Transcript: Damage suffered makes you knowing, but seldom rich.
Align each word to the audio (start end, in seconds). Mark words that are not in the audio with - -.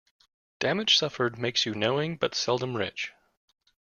Damage 0.57 0.97
suffered 0.97 1.37
makes 1.37 1.67
you 1.67 1.75
knowing, 1.75 2.17
but 2.17 2.33
seldom 2.33 2.75
rich. 2.75 3.11